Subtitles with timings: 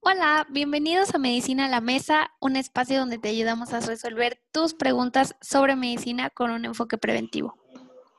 [0.00, 4.72] Hola, bienvenidos a Medicina a la Mesa, un espacio donde te ayudamos a resolver tus
[4.72, 7.56] preguntas sobre medicina con un enfoque preventivo.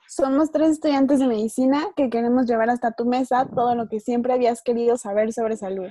[0.08, 4.34] Somos tres estudiantes de medicina que queremos llevar hasta tu mesa todo lo que siempre
[4.34, 5.88] habías querido saber sobre salud.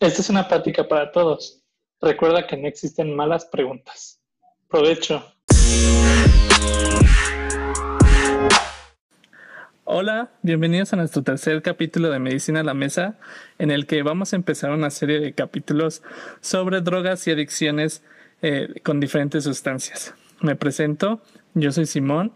[0.00, 1.62] Esta es una práctica para todos.
[2.00, 4.20] Recuerda que no existen malas preguntas.
[4.68, 5.24] Provecho.
[9.86, 13.18] Hola, bienvenidos a nuestro tercer capítulo de Medicina a la Mesa,
[13.58, 16.02] en el que vamos a empezar una serie de capítulos
[16.40, 18.02] sobre drogas y adicciones
[18.40, 20.14] eh, con diferentes sustancias.
[20.40, 21.20] Me presento,
[21.52, 22.32] yo soy Simón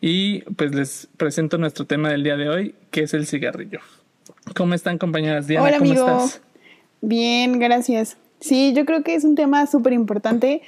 [0.00, 3.78] y pues les presento nuestro tema del día de hoy, que es el cigarrillo.
[4.56, 5.46] ¿Cómo están compañeras?
[5.46, 6.04] Diana, Hola, ¿cómo amigo.
[6.04, 6.42] estás?
[7.00, 8.16] Bien, gracias.
[8.40, 10.62] Sí, yo creo que es un tema súper importante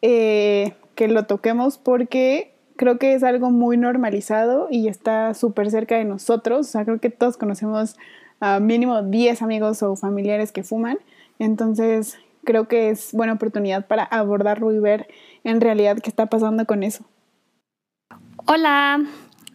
[0.00, 5.96] eh, que lo toquemos porque creo que es algo muy normalizado y está súper cerca
[5.96, 6.66] de nosotros.
[6.66, 7.96] O sea, creo que todos conocemos
[8.40, 10.98] a mínimo 10 amigos o familiares que fuman.
[11.38, 15.08] Entonces, creo que es buena oportunidad para abordarlo y ver
[15.44, 17.04] en realidad qué está pasando con eso.
[18.46, 19.00] Hola,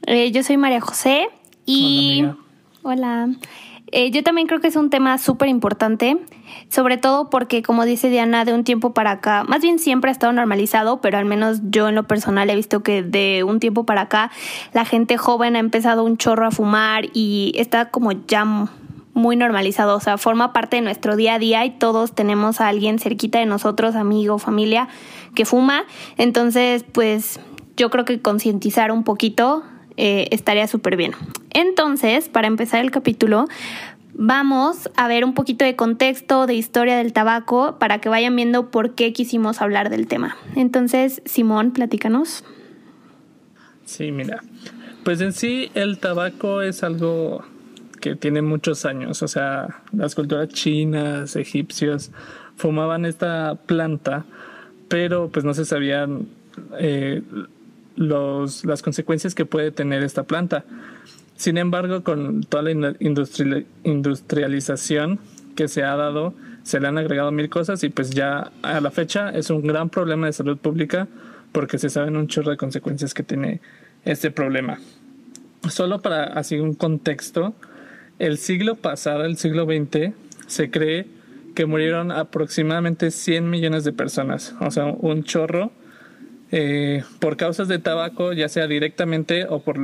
[0.07, 1.27] eh, yo soy María José
[1.65, 2.23] y...
[2.23, 3.29] Hola, amiga.
[3.29, 3.29] Hola.
[3.91, 6.17] Eh, yo también creo que es un tema súper importante,
[6.69, 10.11] sobre todo porque, como dice Diana, de un tiempo para acá, más bien siempre ha
[10.11, 13.85] estado normalizado, pero al menos yo en lo personal he visto que de un tiempo
[13.85, 14.31] para acá
[14.73, 18.67] la gente joven ha empezado un chorro a fumar y está como ya
[19.13, 22.67] muy normalizado, o sea, forma parte de nuestro día a día y todos tenemos a
[22.67, 24.87] alguien cerquita de nosotros, amigo, familia,
[25.35, 25.83] que fuma.
[26.17, 27.39] Entonces, pues
[27.75, 29.63] yo creo que concientizar un poquito
[29.99, 31.11] eh, estaría súper bien.
[31.51, 33.47] Entonces, para empezar el capítulo,
[34.13, 38.71] vamos a ver un poquito de contexto, de historia del tabaco, para que vayan viendo
[38.71, 40.37] por qué quisimos hablar del tema.
[40.55, 42.45] Entonces, Simón, platícanos.
[43.83, 44.41] Sí, mira.
[45.03, 47.43] Pues en sí el tabaco es algo
[47.99, 49.21] que tiene muchos años.
[49.21, 52.11] O sea, las culturas chinas, egipcios,
[52.55, 54.25] fumaban esta planta,
[54.87, 56.27] pero pues no se sabían
[56.79, 57.21] eh,
[57.99, 60.63] las consecuencias que puede tener esta planta.
[61.35, 65.19] Sin embargo, con toda la industri- industrialización
[65.55, 66.33] que se ha dado,
[66.63, 69.89] se le han agregado mil cosas y pues ya a la fecha es un gran
[69.89, 71.07] problema de salud pública
[71.51, 73.59] porque se saben un chorro de consecuencias que tiene
[74.05, 74.79] este problema.
[75.69, 77.53] Solo para así un contexto,
[78.19, 80.13] el siglo pasado, el siglo XX,
[80.47, 81.07] se cree
[81.55, 85.71] que murieron aproximadamente 100 millones de personas, o sea, un chorro
[86.51, 89.77] eh, por causas de tabaco, ya sea directamente o por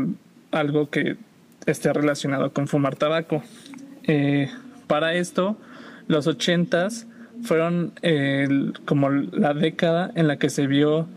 [0.51, 1.17] algo que
[1.65, 3.43] esté relacionado con fumar tabaco.
[4.03, 4.49] Eh,
[4.87, 5.57] para esto,
[6.07, 7.07] los ochentas
[7.43, 8.47] fueron eh,
[8.85, 11.07] como la década en la que se vio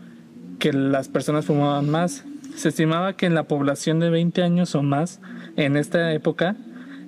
[0.59, 2.25] que las personas fumaban más.
[2.55, 5.21] Se estimaba que en la población de 20 años o más,
[5.55, 6.55] en esta época,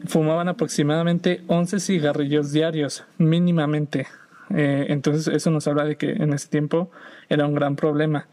[0.06, 4.08] fumaban aproximadamente 11 cigarrillos diarios, mínimamente.
[4.56, 6.92] Eh, entonces eso nos habla de que en ese tiempo
[7.30, 8.28] era un gran problema.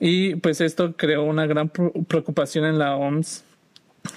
[0.00, 3.44] Y pues esto creó una gran preocupación en la OMS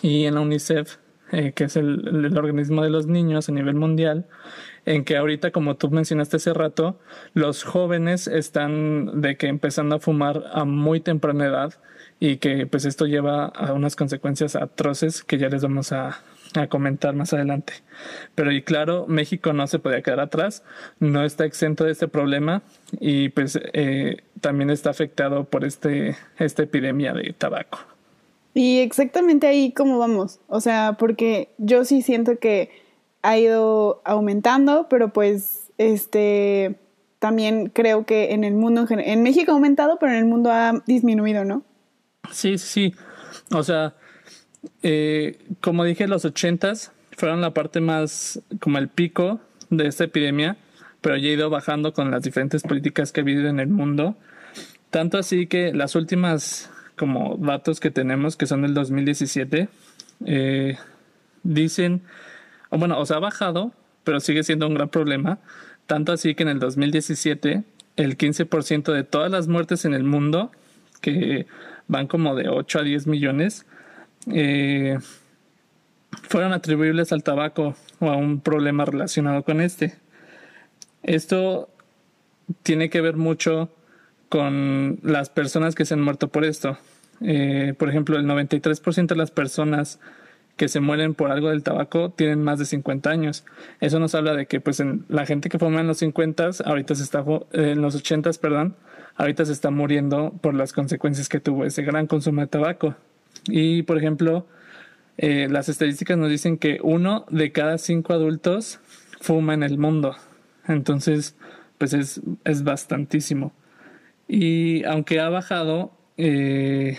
[0.01, 0.97] y en la UNICEF,
[1.31, 4.25] eh, que es el, el organismo de los niños a nivel mundial,
[4.85, 6.99] en que ahorita, como tú mencionaste hace rato,
[7.33, 11.73] los jóvenes están de que empezando a fumar a muy temprana edad
[12.19, 16.19] y que pues esto lleva a unas consecuencias atroces que ya les vamos a,
[16.57, 17.73] a comentar más adelante.
[18.35, 20.63] Pero y claro, México no se podía quedar atrás,
[20.99, 22.61] no está exento de este problema
[22.99, 27.79] y pues eh, también está afectado por este, esta epidemia de tabaco.
[28.53, 30.39] Y exactamente ahí cómo vamos.
[30.47, 32.71] O sea, porque yo sí siento que
[33.21, 36.79] ha ido aumentando, pero pues este
[37.19, 40.25] también creo que en el mundo en, general, en México ha aumentado, pero en el
[40.25, 41.63] mundo ha disminuido, ¿no?
[42.31, 42.95] Sí, sí, sí.
[43.51, 43.95] O sea,
[44.83, 49.39] eh, como dije, los ochentas fueron la parte más, como el pico
[49.69, 50.57] de esta epidemia,
[51.01, 54.15] pero ya ha ido bajando con las diferentes políticas que ha habido en el mundo.
[54.89, 59.69] Tanto así que las últimas como datos que tenemos, que son del 2017,
[60.25, 60.77] eh,
[61.43, 62.01] dicen,
[62.71, 63.71] bueno, o sea, ha bajado,
[64.03, 65.39] pero sigue siendo un gran problema.
[65.85, 67.63] Tanto así que en el 2017,
[67.95, 70.51] el 15% de todas las muertes en el mundo,
[71.01, 71.45] que
[71.87, 73.65] van como de 8 a 10 millones,
[74.31, 74.97] eh,
[76.23, 79.95] fueron atribuibles al tabaco o a un problema relacionado con este.
[81.03, 81.69] Esto
[82.63, 83.69] tiene que ver mucho
[84.29, 86.77] con las personas que se han muerto por esto.
[87.21, 89.99] Eh, por ejemplo, el 93% de las personas
[90.57, 93.45] que se mueren por algo del tabaco tienen más de 50 años.
[93.79, 97.03] Eso nos habla de que pues la gente que fuma en los 50 ahorita se
[97.03, 98.75] está eh, en los 80 perdón,
[99.15, 102.95] ahorita se está muriendo por las consecuencias que tuvo ese gran consumo de tabaco.
[103.45, 104.47] Y por ejemplo,
[105.17, 108.79] eh, las estadísticas nos dicen que uno de cada cinco adultos
[109.19, 110.15] fuma en el mundo.
[110.67, 111.35] Entonces,
[111.77, 113.53] pues es, es bastantísimo.
[114.27, 116.97] Y aunque ha bajado, eh,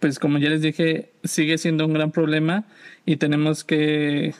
[0.00, 2.64] pues como ya les dije, sigue siendo un gran problema
[3.06, 4.34] y tenemos que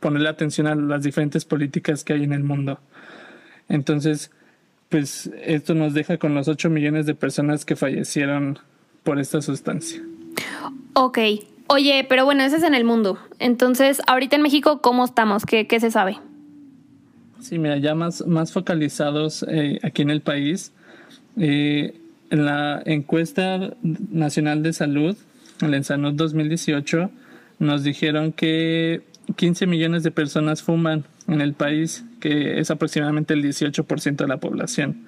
[0.00, 2.80] ponerle atención a las diferentes políticas que hay en el mundo.
[3.68, 4.30] Entonces,
[4.88, 8.58] pues esto nos deja con los 8 millones de personas que fallecieron
[9.04, 10.02] por esta sustancia.
[10.94, 11.18] Ok.
[11.66, 13.18] Oye, pero bueno, ese es en el mundo.
[13.38, 15.46] Entonces, ahorita en México, ¿cómo estamos?
[15.46, 16.18] ¿Qué, qué se sabe?
[17.40, 20.72] Sí, mira, ya más, más focalizados eh, aquí en el país.
[21.36, 21.94] Eh,
[22.30, 25.16] en la encuesta nacional de salud,
[25.60, 27.10] el Ensanud 2018,
[27.58, 29.02] nos dijeron que
[29.36, 34.38] 15 millones de personas fuman en el país, que es aproximadamente el 18% de la
[34.38, 35.06] población.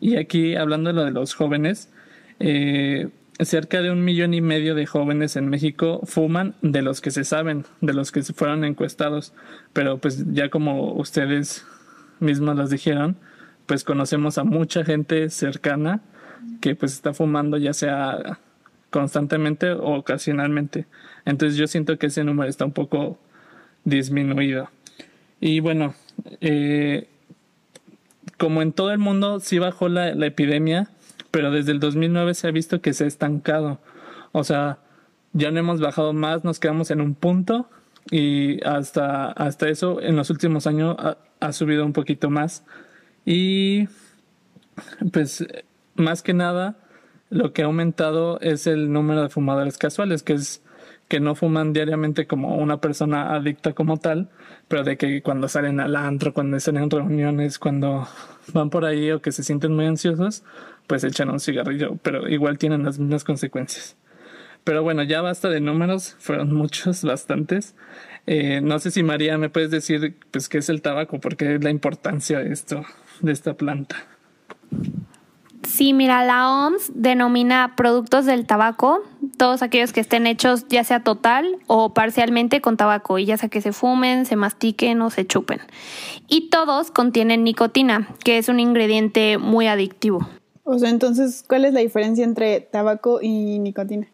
[0.00, 1.90] Y aquí, hablando de lo de los jóvenes,
[2.40, 3.08] eh,
[3.40, 7.24] cerca de un millón y medio de jóvenes en México fuman de los que se
[7.24, 9.32] saben, de los que se fueron encuestados.
[9.72, 11.66] Pero pues ya como ustedes
[12.20, 13.16] mismos las dijeron,
[13.66, 16.00] pues conocemos a mucha gente cercana
[16.60, 18.38] que pues está fumando ya sea
[18.90, 20.86] constantemente o ocasionalmente.
[21.24, 23.18] Entonces yo siento que ese número está un poco
[23.84, 24.70] disminuido.
[25.40, 25.94] Y bueno,
[26.40, 27.08] eh,
[28.38, 30.88] como en todo el mundo sí bajó la, la, epidemia,
[31.36, 33.78] pero desde el 2009 se ha visto que se ha estancado.
[34.32, 34.78] O sea,
[35.34, 37.68] ya no hemos bajado más, nos quedamos en un punto
[38.10, 42.64] y hasta, hasta eso en los últimos años ha, ha subido un poquito más.
[43.26, 43.86] Y
[45.12, 45.46] pues
[45.94, 46.78] más que nada
[47.28, 50.62] lo que ha aumentado es el número de fumadores casuales, que es
[51.08, 54.28] que no fuman diariamente como una persona adicta como tal,
[54.68, 58.08] pero de que cuando salen al antro, cuando están en reuniones, cuando
[58.52, 60.42] van por ahí o que se sienten muy ansiosos,
[60.86, 63.96] pues echan un cigarrillo, pero igual tienen las mismas consecuencias.
[64.64, 67.76] Pero bueno, ya basta de números, fueron muchos, bastantes.
[68.26, 71.62] Eh, no sé si María me puedes decir pues qué es el tabaco, porque es
[71.62, 72.84] la importancia de esto,
[73.20, 73.96] de esta planta.
[75.66, 79.02] Sí, mira, la OMS denomina productos del tabaco
[79.36, 83.48] todos aquellos que estén hechos ya sea total o parcialmente con tabaco, y ya sea
[83.48, 85.60] que se fumen, se mastiquen o se chupen.
[86.28, 90.26] Y todos contienen nicotina, que es un ingrediente muy adictivo.
[90.64, 94.08] O sea, entonces, ¿cuál es la diferencia entre tabaco y nicotina?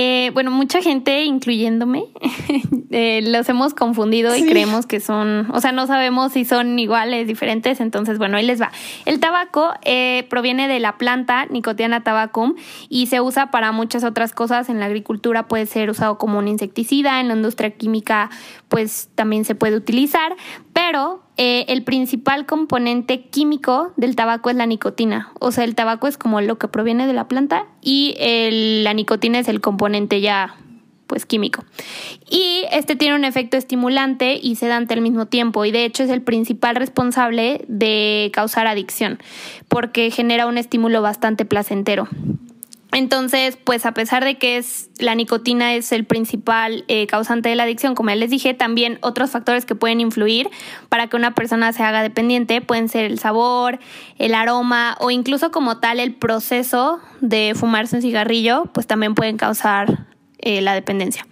[0.00, 2.04] Eh, bueno, mucha gente, incluyéndome,
[2.92, 7.26] eh, los hemos confundido y creemos que son, o sea, no sabemos si son iguales,
[7.26, 8.70] diferentes, entonces, bueno, ahí les va.
[9.06, 12.54] El tabaco eh, proviene de la planta Nicotiana tabacum
[12.88, 14.68] y se usa para muchas otras cosas.
[14.68, 18.30] En la agricultura puede ser usado como un insecticida, en la industria química
[18.68, 20.36] pues también se puede utilizar,
[20.90, 25.32] pero eh, el principal componente químico del tabaco es la nicotina.
[25.38, 28.14] O sea, el tabaco es como lo que proviene de la planta y
[28.82, 30.56] la nicotina es el componente ya
[31.06, 31.62] pues químico.
[32.30, 36.10] Y este tiene un efecto estimulante y sedante al mismo tiempo y de hecho es
[36.10, 39.18] el principal responsable de causar adicción
[39.68, 42.08] porque genera un estímulo bastante placentero.
[42.92, 47.54] Entonces, pues a pesar de que es la nicotina es el principal eh, causante de
[47.54, 50.48] la adicción, como ya les dije, también otros factores que pueden influir
[50.88, 53.78] para que una persona se haga dependiente pueden ser el sabor,
[54.16, 59.36] el aroma o incluso como tal el proceso de fumarse un cigarrillo, pues también pueden
[59.36, 60.07] causar
[60.38, 61.26] eh, la dependencia.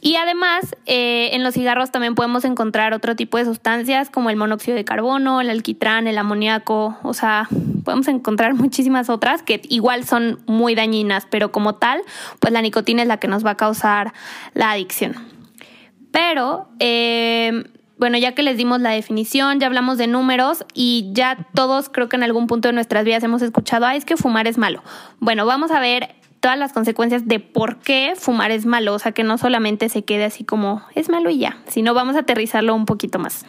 [0.00, 4.36] Y además, eh, en los cigarros también podemos encontrar otro tipo de sustancias como el
[4.36, 7.48] monóxido de carbono, el alquitrán, el amoníaco, o sea,
[7.84, 12.02] podemos encontrar muchísimas otras que igual son muy dañinas, pero como tal,
[12.38, 14.12] pues la nicotina es la que nos va a causar
[14.52, 15.14] la adicción.
[16.12, 17.64] Pero, eh,
[17.96, 22.08] bueno, ya que les dimos la definición, ya hablamos de números y ya todos creo
[22.08, 24.82] que en algún punto de nuestras vidas hemos escuchado, ah, es que fumar es malo.
[25.18, 29.12] Bueno, vamos a ver todas las consecuencias de por qué fumar es malo, o sea,
[29.12, 32.74] que no solamente se quede así como es malo y ya, sino vamos a aterrizarlo
[32.74, 33.46] un poquito más.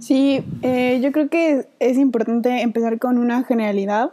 [0.00, 4.10] Sí, eh, yo creo que es importante empezar con una generalidad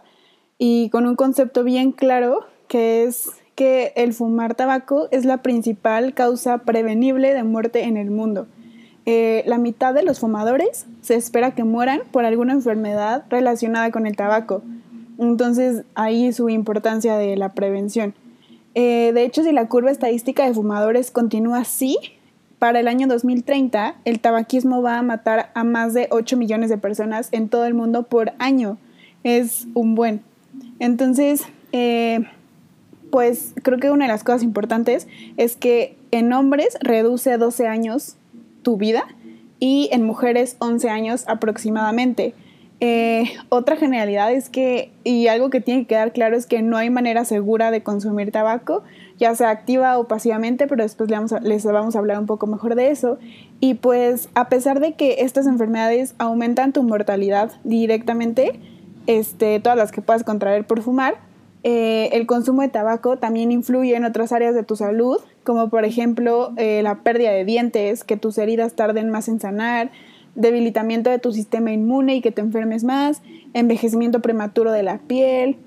[0.60, 6.14] y con un concepto bien claro, que es que el fumar tabaco es la principal
[6.14, 8.46] causa prevenible de muerte en el mundo.
[9.08, 14.06] Eh, la mitad de los fumadores se espera que mueran por alguna enfermedad relacionada con
[14.06, 14.62] el tabaco.
[15.20, 18.14] Entonces, ahí su importancia de la prevención.
[18.74, 21.98] Eh, de hecho, si la curva estadística de fumadores continúa así,
[22.60, 26.78] para el año 2030 el tabaquismo va a matar a más de 8 millones de
[26.78, 28.78] personas en todo el mundo por año.
[29.24, 30.22] Es un buen.
[30.80, 32.26] Entonces, eh,
[33.12, 35.08] pues creo que una de las cosas importantes
[35.38, 38.18] es que en hombres reduce 12 años
[38.62, 39.04] tu vida
[39.60, 42.34] y en mujeres 11 años aproximadamente.
[42.82, 46.78] Eh, otra generalidad es que, y algo que tiene que quedar claro es que no
[46.78, 48.84] hay manera segura de consumir tabaco,
[49.18, 52.90] ya sea activa o pasivamente, pero después les vamos, a, hablar un poco mejor de
[52.90, 53.18] eso.
[53.60, 58.60] Y pues a pesar de que estas enfermedades aumentan tu mortalidad directamente,
[59.08, 61.18] este, todas las que puedas contraer por fumar,
[61.64, 65.84] eh, el consumo de tabaco también influye en otras áreas de tu salud, como por
[65.84, 69.92] ejemplo eh, la pérdida de dientes, que tus heridas tarden más en sanar,
[70.40, 73.22] debilitamiento de tu sistema inmune y que te enfermes más,
[73.54, 75.58] envejecimiento prematuro de la piel,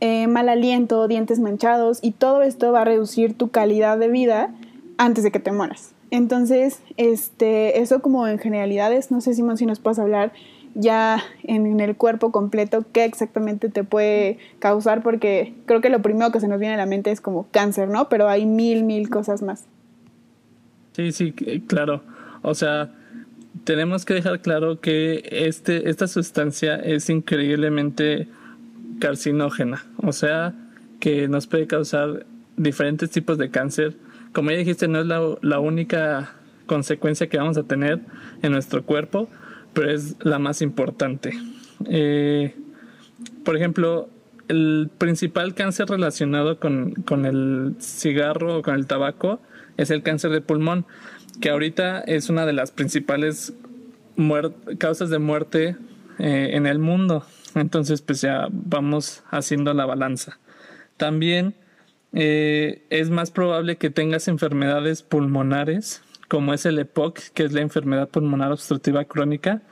[0.00, 4.54] eh, mal aliento, dientes manchados y todo esto va a reducir tu calidad de vida
[4.98, 5.94] antes de que te mueras.
[6.10, 10.32] Entonces, este, eso como en generalidades, no sé Simón si nos puedes hablar
[10.74, 16.30] ya en, el cuerpo completo qué exactamente te puede causar, porque creo que lo primero
[16.30, 18.08] que se nos viene a la mente es como cáncer, ¿no?
[18.08, 19.66] Pero hay mil, mil cosas más.
[20.92, 21.32] Sí, sí,
[21.66, 22.02] claro.
[22.42, 22.94] O sea,
[23.68, 28.26] tenemos que dejar claro que este, esta sustancia es increíblemente
[28.98, 30.54] carcinógena, o sea,
[31.00, 32.24] que nos puede causar
[32.56, 33.98] diferentes tipos de cáncer.
[34.32, 36.32] Como ya dijiste, no es la, única
[36.64, 38.00] consecuencia que vamos a tener
[38.40, 39.28] en nuestro cuerpo,
[39.74, 41.34] pero es la más importante.
[41.90, 42.56] Eh,
[43.44, 44.08] por ejemplo,
[44.48, 46.94] el principal cáncer relacionado con,
[47.26, 49.42] el cigarro o con el tabaco
[49.76, 50.86] es el cáncer de pulmón,
[51.40, 53.52] que ahorita es una de las principales
[54.78, 55.76] causas de muerte
[56.18, 57.24] eh, en el mundo.
[57.54, 60.38] Entonces, pues ya vamos haciendo la balanza.
[60.96, 61.54] También
[62.12, 67.62] eh, es más probable que tengas enfermedades pulmonares como es el EPOC, que es la
[67.62, 69.62] enfermedad pulmonar obstructiva crónica,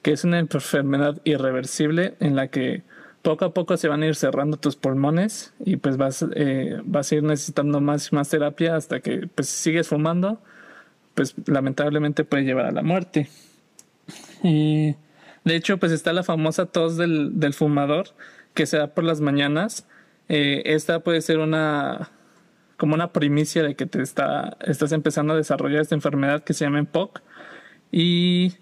[0.00, 2.84] que es una enfermedad irreversible en la que
[3.22, 7.10] poco a poco se van a ir cerrando tus pulmones y pues vas, eh, vas
[7.10, 10.40] a ir necesitando más y más terapia hasta que pues si sigues fumando,
[11.14, 13.28] pues lamentablemente puede llevar a la muerte.
[14.42, 14.96] Y
[15.44, 18.08] de hecho pues está la famosa tos del, del fumador
[18.54, 19.86] que se da por las mañanas.
[20.28, 22.10] Eh, esta puede ser una
[22.76, 26.64] como una primicia de que te está, estás empezando a desarrollar esta enfermedad que se
[26.64, 27.22] llama POC.
[27.92, 28.54] Y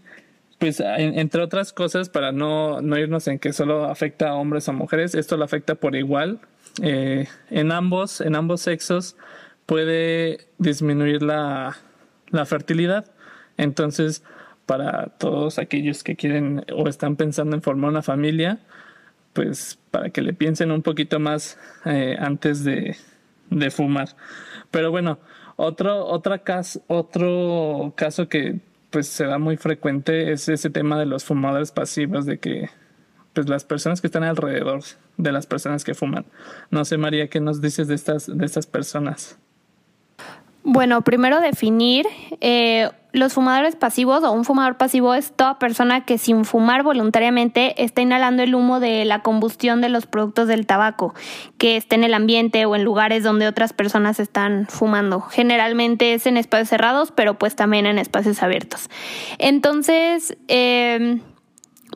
[0.58, 4.72] pues entre otras cosas, para no, no, irnos en que solo afecta a hombres o
[4.72, 6.40] mujeres, esto lo afecta por igual.
[6.82, 9.16] Eh, en ambos, en ambos sexos
[9.66, 11.76] puede disminuir la,
[12.32, 13.12] la fertilidad.
[13.56, 14.24] Entonces,
[14.66, 18.60] para todos aquellos que quieren o están pensando en formar una familia,
[19.32, 22.96] pues para que le piensen un poquito más eh, antes de,
[23.50, 24.08] de fumar.
[24.70, 25.18] Pero bueno,
[25.56, 28.60] otro, caso, otro caso que
[28.90, 32.68] pues se da muy frecuente es ese tema de los fumadores pasivos, de que
[33.32, 34.82] pues las personas que están alrededor
[35.16, 36.26] de las personas que fuman.
[36.70, 39.38] No sé, María, ¿qué nos dices de estas, de estas personas?
[40.64, 42.06] Bueno, primero definir
[42.40, 47.82] eh, los fumadores pasivos o un fumador pasivo es toda persona que sin fumar voluntariamente
[47.82, 51.14] está inhalando el humo de la combustión de los productos del tabaco,
[51.58, 55.20] que esté en el ambiente o en lugares donde otras personas están fumando.
[55.20, 58.88] Generalmente es en espacios cerrados, pero pues también en espacios abiertos.
[59.38, 61.20] Entonces, eh,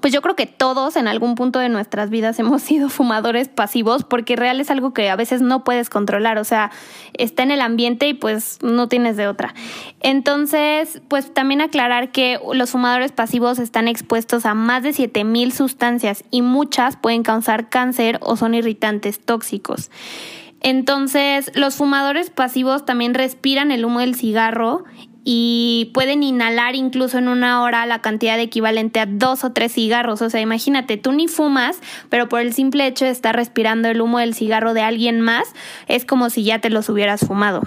[0.07, 4.05] pues yo creo que todos en algún punto de nuestras vidas hemos sido fumadores pasivos
[4.05, 6.71] porque real es algo que a veces no puedes controlar, o sea,
[7.15, 9.53] está en el ambiente y pues no tienes de otra.
[9.99, 16.23] Entonces, pues también aclarar que los fumadores pasivos están expuestos a más de 7000 sustancias
[16.31, 19.91] y muchas pueden causar cáncer o son irritantes tóxicos.
[20.61, 24.85] Entonces, los fumadores pasivos también respiran el humo del cigarro
[25.29, 30.23] y pueden inhalar incluso en una hora la cantidad equivalente a dos o tres cigarros.
[30.23, 31.81] O sea, imagínate, tú ni fumas,
[32.11, 35.53] pero por el simple hecho de estar respirando el humo del cigarro de alguien más,
[35.89, 37.63] es como si ya te los hubieras fumado.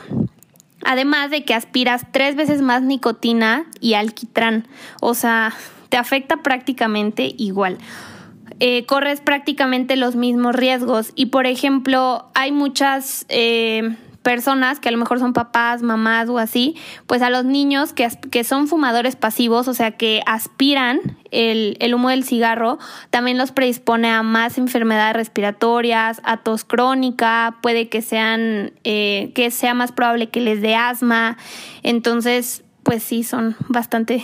[0.85, 4.65] Además de que aspiras tres veces más nicotina y alquitrán.
[5.01, 5.53] O sea,
[5.89, 7.77] te afecta prácticamente igual.
[8.61, 11.11] Eh, corres prácticamente los mismos riesgos.
[11.13, 13.25] Y por ejemplo, hay muchas...
[13.27, 13.97] Eh,
[14.29, 16.75] personas que a lo mejor son papás, mamás o así,
[17.07, 20.99] pues a los niños que, que son fumadores pasivos, o sea, que aspiran
[21.31, 22.77] el, el, humo del cigarro,
[23.09, 29.49] también los predispone a más enfermedades respiratorias, a tos crónica, puede que sean, eh, que
[29.49, 31.35] sea más probable que les dé asma.
[31.81, 34.23] Entonces, pues sí, son bastante,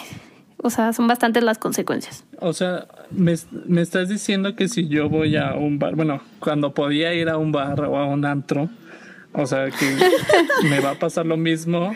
[0.58, 2.26] o sea, son bastantes las consecuencias.
[2.40, 3.34] O sea, me,
[3.66, 7.38] me estás diciendo que si yo voy a un bar, bueno, cuando podía ir a
[7.38, 8.70] un bar o a un antro,
[9.38, 9.98] o sea, que
[10.70, 11.94] me va a pasar lo mismo.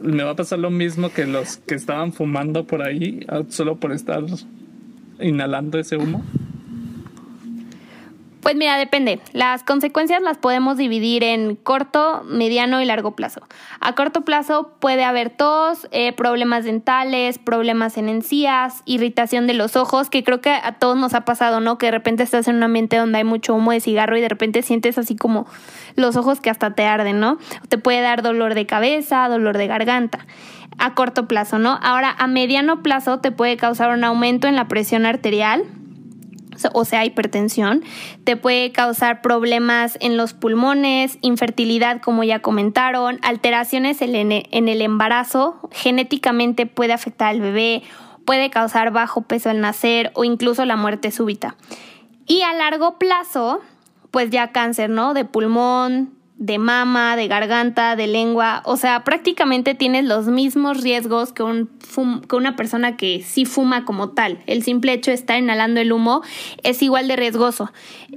[0.00, 3.92] Me va a pasar lo mismo que los que estaban fumando por ahí, solo por
[3.92, 4.24] estar
[5.20, 6.24] inhalando ese humo.
[8.44, 9.20] Pues mira, depende.
[9.32, 13.40] Las consecuencias las podemos dividir en corto, mediano y largo plazo.
[13.80, 19.76] A corto plazo puede haber tos, eh, problemas dentales, problemas en encías, irritación de los
[19.76, 21.78] ojos, que creo que a todos nos ha pasado, ¿no?
[21.78, 24.28] Que de repente estás en un ambiente donde hay mucho humo de cigarro y de
[24.28, 25.46] repente sientes así como
[25.96, 27.38] los ojos que hasta te arden, ¿no?
[27.70, 30.26] Te puede dar dolor de cabeza, dolor de garganta
[30.76, 31.78] a corto plazo, ¿no?
[31.82, 35.64] Ahora, a mediano plazo te puede causar un aumento en la presión arterial,
[36.72, 37.82] o sea, hipertensión,
[38.24, 45.68] te puede causar problemas en los pulmones, infertilidad, como ya comentaron, alteraciones en el embarazo,
[45.72, 47.82] genéticamente puede afectar al bebé,
[48.24, 51.56] puede causar bajo peso al nacer o incluso la muerte súbita.
[52.26, 53.60] Y a largo plazo,
[54.10, 55.12] pues ya cáncer, ¿no?
[55.12, 61.32] De pulmón, de mama, de garganta, de lengua, o sea, prácticamente tienes los mismos riesgos
[61.32, 61.70] que, un
[62.28, 64.40] que una persona que sí fuma como tal.
[64.46, 66.22] El simple hecho de estar inhalando el humo
[66.64, 67.72] es igual de riesgoso.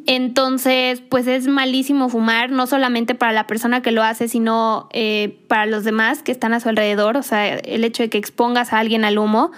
[0.07, 5.39] Entonces, pues es malísimo fumar, no solamente para la persona que lo hace, sino eh,
[5.47, 8.74] para los demás que están a su alrededor, o sea, el hecho de que expongas
[8.74, 9.51] a alguien al humo.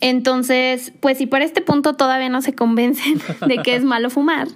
[0.00, 4.48] Entonces, pues si por este punto todavía no se convencen de que es malo fumar,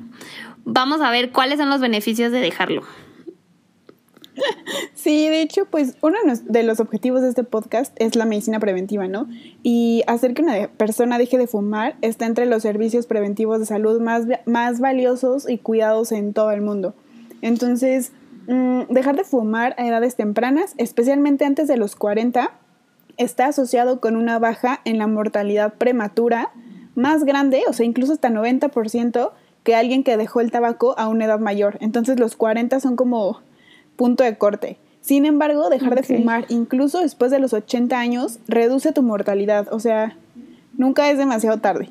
[0.64, 2.82] vamos a ver cuáles son los beneficios de dejarlo.
[4.94, 9.06] Sí, de hecho, pues uno de los objetivos de este podcast es la medicina preventiva,
[9.08, 9.28] ¿no?
[9.62, 14.00] Y hacer que una persona deje de fumar está entre los servicios preventivos de salud
[14.00, 16.94] más, más valiosos y cuidados en todo el mundo.
[17.42, 18.12] Entonces,
[18.48, 22.52] mm, dejar de fumar a edades tempranas, especialmente antes de los 40,
[23.16, 26.52] está asociado con una baja en la mortalidad prematura
[26.94, 31.24] más grande, o sea, incluso hasta 90%, que alguien que dejó el tabaco a una
[31.24, 31.76] edad mayor.
[31.80, 33.40] Entonces los 40 son como
[33.96, 34.78] punto de corte.
[35.00, 39.68] Sin embargo, dejar de fumar, incluso después de los 80 años, reduce tu mortalidad.
[39.72, 40.16] O sea,
[40.76, 41.88] nunca es demasiado tarde.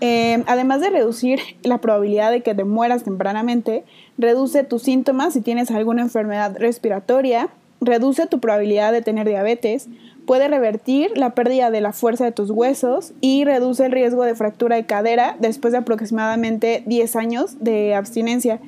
[0.00, 3.84] Eh, además de reducir la probabilidad de que te mueras tempranamente,
[4.18, 7.50] reduce tus síntomas si tienes alguna enfermedad respiratoria,
[7.80, 9.88] reduce tu probabilidad de tener diabetes,
[10.26, 14.34] puede revertir la pérdida de la fuerza de tus huesos y reduce el riesgo de
[14.34, 18.60] fractura de cadera después de aproximadamente 10 años de abstinencia.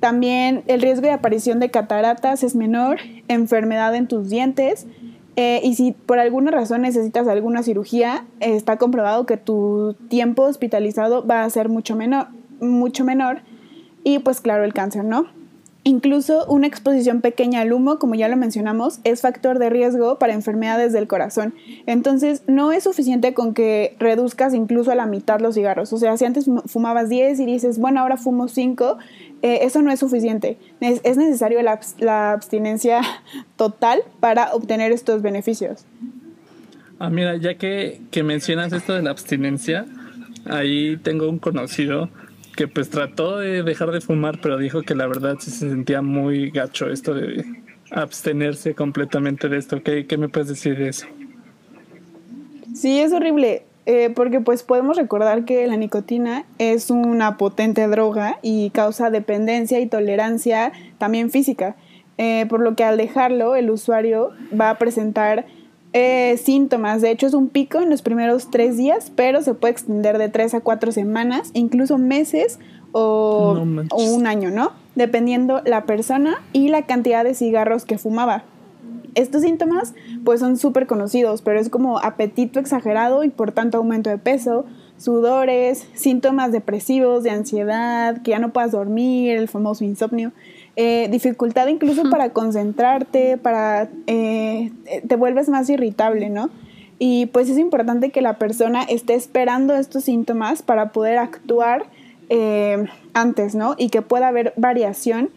[0.00, 4.86] También el riesgo de aparición de cataratas es menor, enfermedad en tus dientes.
[5.36, 11.26] Eh, y si por alguna razón necesitas alguna cirugía, está comprobado que tu tiempo hospitalizado
[11.26, 12.28] va a ser mucho menor,
[12.60, 13.42] mucho menor.
[14.02, 15.26] Y pues claro, el cáncer, ¿no?
[15.90, 20.34] Incluso una exposición pequeña al humo, como ya lo mencionamos, es factor de riesgo para
[20.34, 21.52] enfermedades del corazón.
[21.84, 25.92] Entonces, no es suficiente con que reduzcas incluso a la mitad los cigarros.
[25.92, 28.98] O sea, si antes fumabas 10 y dices, bueno, ahora fumo 5,
[29.42, 30.58] eh, eso no es suficiente.
[30.80, 33.00] Es, necesario la, abstinencia
[33.56, 35.86] total para obtener estos beneficios.
[37.00, 39.86] Ah, mira, ya que mencionas esto de la abstinencia,
[40.44, 42.10] ahí tengo un conocido
[42.56, 46.02] que pues trató de dejar de fumar, pero dijo que la verdad sí se sentía
[46.02, 47.44] muy gacho esto de
[47.90, 49.82] abstenerse completamente de esto.
[49.82, 51.06] ¿Qué, qué me puedes decir de eso?
[52.74, 53.64] Sí, es horrible.
[53.86, 59.80] Eh, porque pues podemos recordar que la nicotina es una potente droga y causa dependencia
[59.80, 61.76] y tolerancia también física,
[62.18, 65.46] eh, por lo que al dejarlo el usuario va a presentar
[65.92, 67.02] eh, síntomas.
[67.02, 70.28] De hecho es un pico en los primeros tres días, pero se puede extender de
[70.28, 72.58] tres a cuatro semanas, incluso meses
[72.92, 74.72] o, o un año, ¿no?
[74.94, 78.44] Dependiendo la persona y la cantidad de cigarros que fumaba.
[79.14, 84.08] Estos síntomas pues son súper conocidos, pero es como apetito exagerado y por tanto aumento
[84.08, 84.66] de peso,
[84.98, 90.32] sudores, síntomas depresivos, de ansiedad, que ya no puedas dormir, el famoso insomnio,
[90.82, 94.72] eh, dificultad incluso para concentrarte, para eh,
[95.06, 96.48] te vuelves más irritable, ¿no?
[96.98, 101.84] Y pues es importante que la persona esté esperando estos síntomas para poder actuar
[102.30, 103.74] eh, antes, ¿no?
[103.76, 105.28] Y que pueda haber variación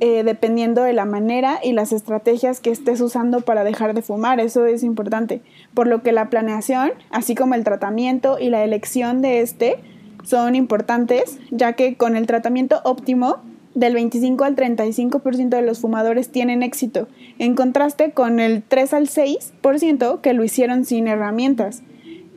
[0.00, 4.40] eh, dependiendo de la manera y las estrategias que estés usando para dejar de fumar.
[4.40, 5.42] Eso es importante.
[5.74, 9.76] Por lo que la planeación, así como el tratamiento y la elección de este,
[10.22, 13.42] son importantes, ya que con el tratamiento óptimo,
[13.76, 17.08] del 25 al 35% de los fumadores tienen éxito,
[17.38, 21.82] en contraste con el 3 al 6% que lo hicieron sin herramientas.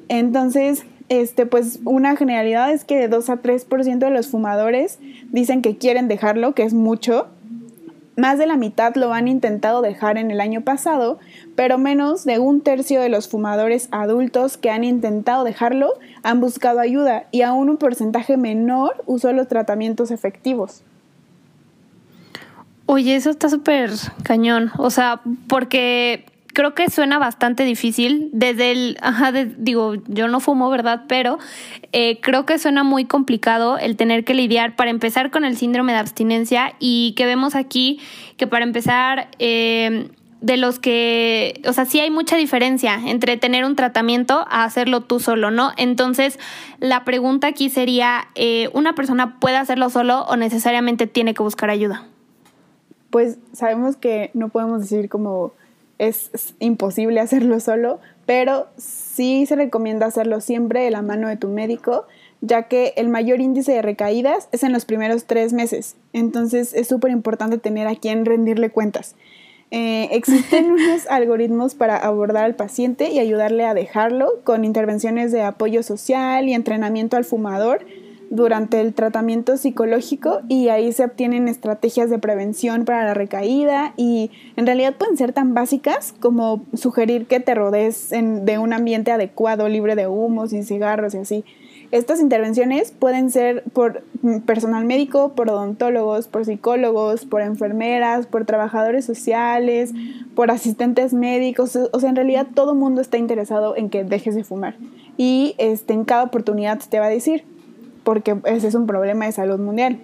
[0.10, 5.00] Entonces, este, pues una generalidad es que de 2 a 3% de los fumadores
[5.32, 7.28] dicen que quieren dejarlo, que es mucho,
[8.18, 11.20] más de la mitad lo han intentado dejar en el año pasado,
[11.56, 16.82] pero menos de un tercio de los fumadores adultos que han intentado dejarlo han buscado
[16.82, 20.84] ayuda y aún un porcentaje menor usó los tratamientos efectivos.
[22.92, 23.92] Oye, eso está súper
[24.24, 24.72] cañón.
[24.80, 26.26] O sea, porque
[26.56, 31.04] creo que suena bastante difícil desde el, ajá, digo, yo no fumo, ¿verdad?
[31.08, 31.38] Pero
[31.92, 35.94] eh, creo que suena muy complicado el tener que lidiar para empezar con el síndrome
[35.94, 38.00] de abstinencia y que vemos aquí
[38.38, 39.30] que para empezar...
[39.38, 40.10] Eh,
[40.42, 45.02] de los que, o sea, sí hay mucha diferencia entre tener un tratamiento a hacerlo
[45.02, 45.74] tú solo, ¿no?
[45.76, 46.40] Entonces,
[46.80, 51.70] la pregunta aquí sería, eh, ¿una persona puede hacerlo solo o necesariamente tiene que buscar
[51.70, 52.06] ayuda?
[53.10, 55.54] Pues sabemos que no podemos decir como
[56.00, 61.50] es, imposible hacerlo solo, pero sí se recomienda hacerlo siempre de la mano de tu
[61.50, 62.06] médico,
[62.42, 65.96] ya que el mayor índice de recaídas es en los primeros tres meses.
[66.14, 69.16] Entonces es súper importante tener a quien rendirle cuentas.
[69.72, 75.44] Eh, existen unos algoritmos para abordar al paciente y ayudarle a dejarlo con intervenciones de
[75.44, 77.86] apoyo social y entrenamiento al fumador
[78.30, 84.32] durante el tratamiento psicológico y ahí se obtienen estrategias de prevención para la recaída y
[84.56, 89.68] en realidad pueden ser tan básicas como sugerir que te rodees de un ambiente adecuado,
[89.68, 91.46] libre de humos y cigarros y así.
[91.92, 94.04] Estas intervenciones pueden ser por
[94.46, 99.92] personal médico, por odontólogos, por psicólogos, por enfermeras, por trabajadores sociales,
[100.36, 101.76] por asistentes médicos.
[101.92, 104.76] O sea, en realidad todo mundo está interesado en que dejes de fumar.
[105.18, 107.44] Y este, en cada oportunidad te va a decir,
[108.10, 110.00] porque ese es un problema de salud mundial.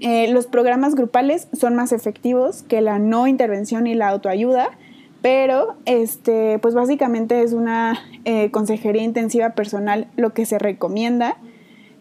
[0.00, 4.70] Eh, los programas grupales son más efectivos que la no intervención y la autoayuda
[5.20, 11.36] pero este, pues básicamente es una eh, consejería intensiva personal lo que se recomienda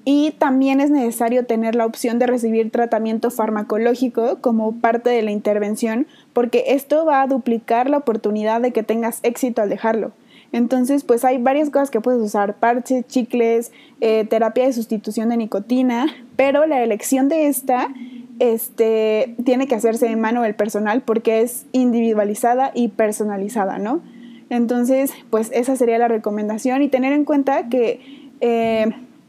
[0.06, 5.32] y también es necesario tener la opción de recibir tratamiento farmacológico como parte de la
[5.32, 10.14] intervención porque esto va a duplicar la oportunidad de que tengas éxito al dejarlo.
[10.54, 15.38] Entonces, pues hay varias cosas que puedes usar, parches, chicles, eh, terapia de sustitución de
[15.38, 17.89] nicotina, pero la elección de esta
[18.38, 24.02] este, tiene que hacerse en mano del personal porque es individualizada y personalizada, ¿no?
[24.50, 28.86] Entonces, pues esa sería la recomendación y tener en cuenta que eh,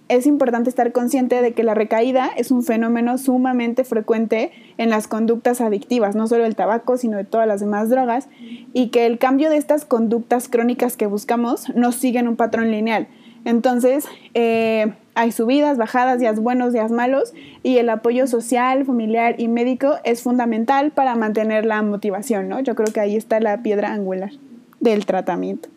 [0.08, 5.08] es importante estar consciente de que la recaída es un fenómeno sumamente frecuente en las
[5.08, 8.28] conductas adictivas, no solo el tabaco, sino de todas las demás drogas,
[8.72, 13.08] y que el cambio de estas conductas crónicas que buscamos no siguen un patrón lineal.
[13.46, 19.48] Entonces, eh, hay subidas, bajadas, días buenos, días malos y el apoyo social, familiar y
[19.48, 22.60] médico es fundamental para mantener la motivación, ¿no?
[22.60, 24.32] Yo creo que ahí está la piedra angular
[24.80, 25.68] del tratamiento.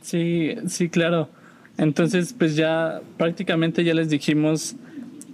[0.00, 1.28] Sí, sí, claro.
[1.78, 4.76] Entonces, pues ya prácticamente ya les dijimos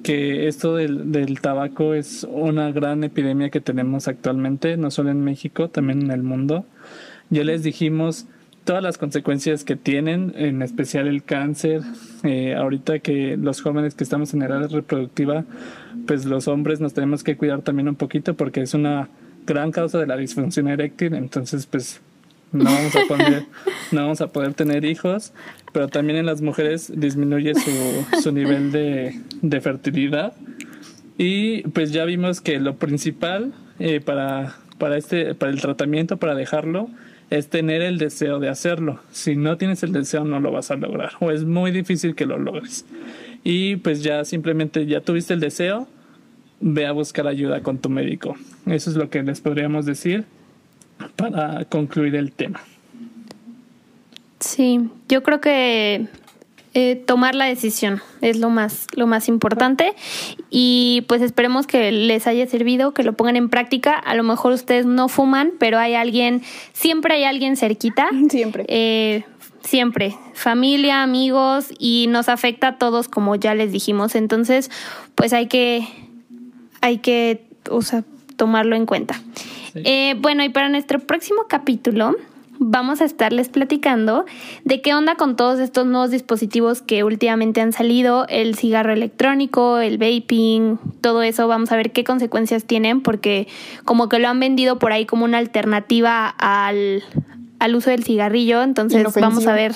[0.02, 5.22] que esto del, del tabaco es una gran epidemia que tenemos actualmente, no solo en
[5.22, 6.64] México, también en el mundo.
[7.28, 8.26] Ya les dijimos
[8.64, 11.82] todas las consecuencias que tienen, en especial el cáncer.
[12.22, 15.44] Eh, ahorita que los jóvenes que estamos en edad reproductiva,
[16.06, 19.08] pues los hombres nos tenemos que cuidar también un poquito porque es una
[19.46, 22.00] gran causa de la disfunción eréctil, entonces pues
[22.52, 23.44] no vamos a poder,
[23.92, 25.32] no vamos a poder tener hijos,
[25.72, 30.32] pero también en las mujeres disminuye su, su nivel de, de fertilidad.
[31.18, 36.34] Y pues ya vimos que lo principal eh, para, para, este, para el tratamiento, para
[36.34, 36.88] dejarlo,
[37.30, 39.00] es tener el deseo de hacerlo.
[39.12, 42.26] Si no tienes el deseo no lo vas a lograr o es muy difícil que
[42.26, 42.84] lo logres.
[43.44, 45.88] Y pues ya simplemente ya tuviste el deseo,
[46.60, 48.36] ve a buscar ayuda con tu médico.
[48.66, 50.24] Eso es lo que les podríamos decir
[51.16, 52.60] para concluir el tema.
[54.50, 56.08] Sí, yo creo que
[56.74, 59.94] eh, tomar la decisión es lo más, lo más importante
[60.50, 63.94] y pues esperemos que les haya servido, que lo pongan en práctica.
[63.94, 68.08] A lo mejor ustedes no fuman, pero hay alguien, siempre hay alguien cerquita.
[68.28, 68.64] Siempre.
[68.66, 69.22] Eh,
[69.62, 74.16] siempre, familia, amigos y nos afecta a todos como ya les dijimos.
[74.16, 74.68] Entonces,
[75.14, 75.86] pues hay que,
[76.80, 78.02] hay que, o sea,
[78.36, 79.20] tomarlo en cuenta.
[79.74, 82.16] Eh, bueno, y para nuestro próximo capítulo
[82.60, 84.26] vamos a estarles platicando
[84.64, 89.78] de qué onda con todos estos nuevos dispositivos que últimamente han salido, el cigarro electrónico,
[89.78, 93.48] el vaping, todo eso, vamos a ver qué consecuencias tienen, porque
[93.86, 97.02] como que lo han vendido por ahí como una alternativa al,
[97.58, 99.72] al uso del cigarrillo, entonces vamos a ver.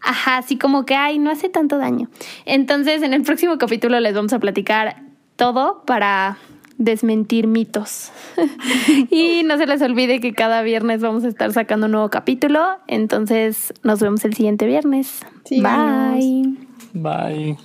[0.00, 2.08] Ajá, así como que, ay, no hace tanto daño.
[2.46, 5.02] Entonces, en el próximo capítulo les vamos a platicar
[5.36, 6.38] todo para
[6.78, 8.10] desmentir mitos.
[9.10, 12.60] y no se les olvide que cada viernes vamos a estar sacando un nuevo capítulo.
[12.86, 15.20] Entonces nos vemos el siguiente viernes.
[15.50, 16.56] Bye.
[16.94, 17.56] Bye.